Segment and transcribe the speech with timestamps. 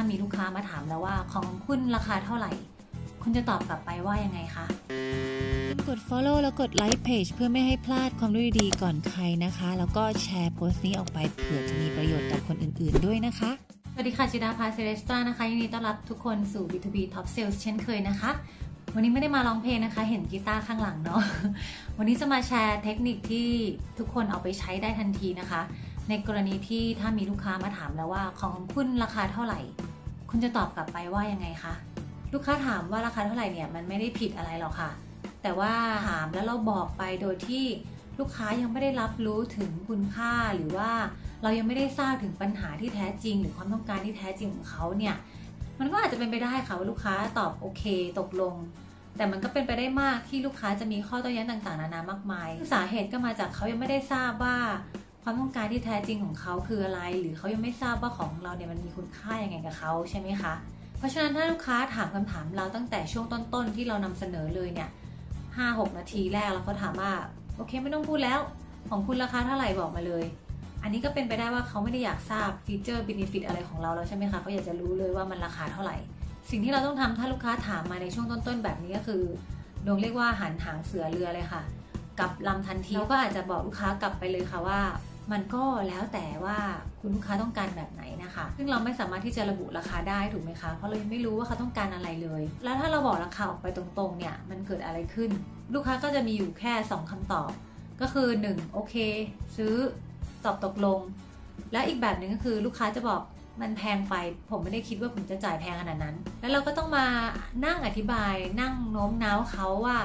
[0.00, 2.50] ถ้ามีลูกค้ามาถามแล้วว่าของคุณราคาเท่าไหร่
[3.22, 4.66] คุณจะตอบกลับไปว่ายังไงคะ
[5.68, 13.50] คุณกด follow แล้วกด like page เพื่อไม่ให้พลาดความรู้ดีๆก่อนใครนะคะ แล้วก็แชร์โพสต์นี้ออกไปเผื่อจะมีประโยชน์ต่อคนอื่นๆด้วยนะคะ
[13.92, 18.30] สวัสดีค่ะจิดาพาเซเลสตานะคะยินดีต้อนรับทุกคนสู่ B2B Top Sales เช่นเคยนะคะ
[18.94, 21.22] วันนี้ไม่ได้มาร้องเพลงนะคะ เห็นกีตาร์ข้างหลังเนาะ
[21.98, 23.48] วันนี้จะมาแชร์เทคนิคที่
[23.98, 25.62] ทุกคนเอาไปใช้ได้ทันทีนะคะ
[26.08, 29.60] ในกรณีที่ถ้ามีลูกค้ามาถามแล้วว่าของคุณราคาเท่าไหร่
[30.30, 31.74] คุณจะตอบกลับไปว่ายังไงคะ
[32.32, 34.90] ลูกค้าถามว่าราคาเท่าไหร่เนี่ยมันไม่ได้ผิดอะไรหรอกค่ะ
[35.42, 35.72] แต่ว่า
[36.08, 37.64] ถามแล้วเราบอกไปโดยที่
[38.18, 40.90] ลูกค้ายังไม่ได้รับรู้ถึงคุณค่าหรือว่า
[41.42, 45.14] เรายังไม่ได้ทราบถึงปัญหาที่แท้จริง หรือความต้องการที่แท้จริงของเขาเนี่ย
[45.78, 47.82] มันก็อาจจะเป็นไปได้ค่ะว่าลูกค้าตอบโอเค
[48.18, 48.54] ตกลง
[49.16, 54.56] แต่มันก็เป็นไปได้มากที่ลูกค้าจะมีข้อโต้แย้งต่างๆ นานามากมาย สาเหตุก็มาจากเขายังไม่ได้ทราบว่า
[55.30, 60.54] ความต้องการที่แท้จริงของเขาคืออะไร หรือเขายังไม่ทราบว่าของเราเนี่ยมันมีคุณค่ายังไงกับเขาใช่ไหมคะ
[60.98, 64.88] เพราะฉะนั้นถ้าลูกค้าถามคำถามเราตั้งแต่ช่วงต้นๆ ที่เรานำเสนอเลยเนี่ย
[65.56, 67.12] ห้าหกนาทีแรกเราก็ถามว่า
[67.56, 68.38] โอเคไม่ต้องพูดแล้ว
[68.90, 70.24] ของคุณราคาเท่าไหร่บอกมาเลย
[70.82, 75.96] อันนี้ก็เป็นไปได้ว่าเขาไม่ได้อยากทราบฟีเจอร์เบนฟิตอะไรของเราแล้วใช่ไหมคะเขาอยากจะรู้เลยว่ามันราคาเท่าไหร่
[76.50, 79.22] สิ่งที่เราต้องทำถ้าลูกค้าถามมาในช่วงต้นๆ แบบนี้ก็คือ
[79.86, 81.62] ดวงเรียกว่าหันหางเสือเรือเลยค่ะ
[82.20, 84.80] กับลำทันทีเราก็อาจจะบอกลูกค้ากลับไปเลยค่ะว่า
[85.32, 86.58] มันก็แล้วแต่ว่า
[87.00, 95.30] คุณลูกค้าต้องการแบบไหนนะคะ ซึ่งเราไม่สามารถที่จะระบุราคาได้ถูกไหมคะ เพราะเรายังไม่รู้ว่าเขาต้องการอะไรเลย แล้วถ้าเราบอกราคาออกไปตรงๆเนี่ย มันเกิดอะไรขึ้น
[95.74, 97.50] ลูกค้าก็จะมีอยู่แค่ 2คำตอบ
[98.00, 98.94] ก็คือ 1 โอเค
[99.56, 99.74] ซื้อ
[100.44, 101.00] ตอบตกลง
[101.72, 103.22] และอีกแบบหนึ่งก็คือลูกค้าจะบอก
[103.60, 104.14] มันแพงไป
[104.50, 107.06] ผมไม่ได้คิดว่าผมจะจ่ายแพงขนาดนั้น แล้วเราก็ต้องมา
[107.66, 109.98] นั่งอธิบาย นั่งโน้มน้าวเขาว่า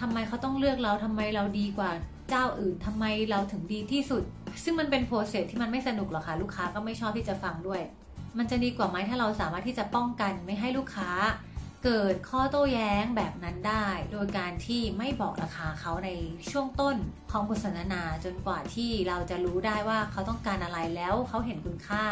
[0.00, 1.90] ทำไมเขาต้องเลือกเราทำไมเราดีกว่า
[2.28, 4.22] เจ้าอื่นทำไมเราถึงดีที่สุด
[4.64, 7.80] ซึ่งมันเป็นโปรเซสที่มันไม่สนุกหรอกค่ะ ลูกค้าก็ไม่ชอบที่จะฟังด้วย
[8.38, 11.10] มันจะดีกว่าไหมถ้าเราสามารถที่จะป้องกันไม่ให้ลูกค้า
[11.84, 16.10] เกิดข้อโต้แย้งแบบนั้นได้ โดยการที่ไม่บอกราคาเขาใน
[16.50, 16.96] ช่วงต้น
[17.30, 22.04] ของบทสนทนาจนกว่าที่เราจะรู้ได้ว่าเขาต้องการอะไรแล้วเขาเห็นคุณค่า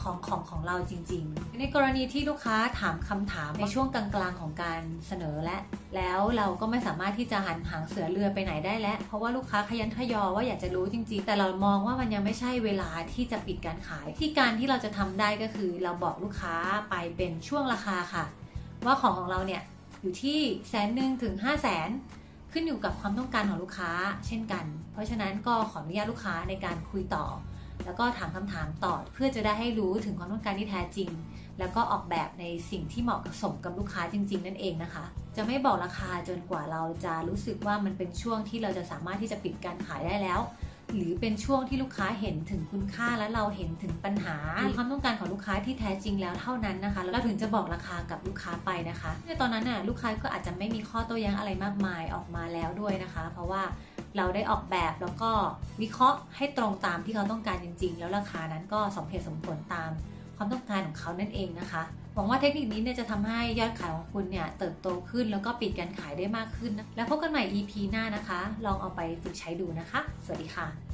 [0.00, 5.58] ของของของเราจริง ๆ ในกรณีที่ลูกค้าถามคำถามในช่วงกลางๆของการเสนอและ
[5.96, 16.54] แล้วเราก็ไม่สามารถที่จะหันหางเสือเรือไปไหนได้แล้ว เพราะว่าลูกค้าขยันทยอว่าอยากจะรู้จริง ๆ แต่เรามองว่ามันยังไม่ใช่เวลาที่จะปิดการขาย ที่การที่เราจะทำได้ก็คือ เราบอกลูกค้า
[16.90, 18.24] ไปเป็นช่วงราคาค่ะ
[18.84, 19.62] ว่าของของเราเนี่ย
[20.02, 20.38] อยู่ที่
[20.68, 21.88] แสนหนึ่งถึงห้าแสน
[22.52, 23.90] ขึ้นอยู่กับความต้องการของลูกค้า
[24.26, 27.24] เช่นกัน เพราะฉะนั้นก็ขออนุญาตลูกค้าในการคุยต่อ
[27.84, 31.10] แล้วก็ถามคำถามต่อเพื่อจะได้ให้รู้ถึงความต้องการที่แท้จริง
[31.58, 35.04] แล้วก็ออกแบบในสิ่งที่เหมาะกับสมกับลูกค้าจริง ๆ นั่นเองนะคะ
[35.36, 40.40] จะไม่บอกราคาจนกว่าเราจะรู้สึกว่ามันเป็นช่วงที่เราจะสามารถที่จะปิดการขายได้แล้ว
[40.94, 44.36] หรือเป็นช่วงที่ลูกค้าเห็นถึงคุณค่าและเราเห็นถึงปัญหา
[44.76, 53.62] ความต้องการของลูกค้าที่แท้จริงแล้วเท่านั้นนะคะเราถึงจะบอกราคากับลูกค้าไปนะคะในตอนนั้นน่ะลูกค้าก็อาจจะไม่มีข้อโต้แย้งอะไรมากมายออกมาแล้วด้วยนะคะ เพราะว่า
[54.16, 55.30] เราได้ออกแบบแล้วก็
[55.82, 59.90] วิเคราะห์ให้ตรงตามที่เขาต้องการจริง ๆ แล้วราคานั้นก็สมเหตุสมผลตาม
[60.36, 61.82] ความต้องการของเขานั่นเองนะคะ
[62.14, 70.91] หวังว่าเทคนิคนี้เนี่ยจะทำให้ยอดขายของคุณเนี่ยเติบโตขึ้นแล้วก็ปิดการขายได้มากขึ้นนะแล้วพบกันใหม่ EP หน้านะคะ ลองเอาไปฝึกใช้ดูนะคะ สวัสดีค่ะ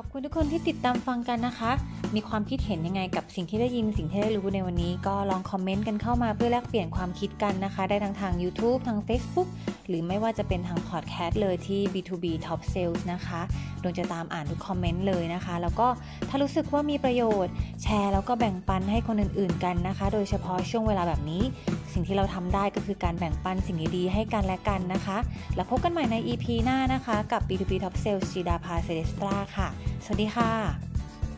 [0.00, 1.72] ขอบคุณทุกคนที่ติดตามฟังกันนะคะ
[2.14, 9.48] มีความคิดเห็นยังไงกับสิ่งที่ได้ยินสิ่งที่ได้รู้ในวันนี้ ก็ลองคอมเมนต์กันเข้ามาเพื่อแลกเปลี่ยนความคิดกันนะคะ ได้ทั้งทาง YouTube ทาง Facebook
[9.88, 13.40] หรือไม่ว่าจะเป็นทางพอดแคสต์เลยที่ B2B Top Sales นะคะ
[13.82, 15.86] ดวงจะตามอ่านทุกคอมเมนต์เลยนะคะ แล้วก็
[16.28, 21.42] ถ้ารู้สึกว่ามีประโยชน์ แชร์แล้วก็แบ่งปันให้คนอื่นๆกันนะคะ โดยเฉพาะช่วงเวลาแบบนี้
[21.96, 25.18] สิ่งที่เราทำได้ก็คือการแบ่งปันสิ่งดีๆให้กันและกันนะคะ
[25.56, 29.68] แล้วพบกันใหม่ใน EP หน้านะคะ กับ B2B Top Sales จีดาพาเซเดสตราค่ะ
[30.04, 30.85] สวัสดีค่ะ